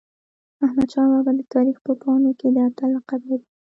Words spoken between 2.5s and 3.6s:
د اتل لقب لري.